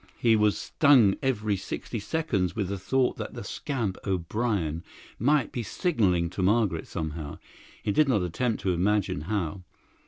[0.17, 4.83] He was stung every sixty seconds with the thought that the scamp O'Brien
[5.19, 7.37] might be signalling to Margaret somehow;
[7.83, 9.61] he did not attempt to imagine how.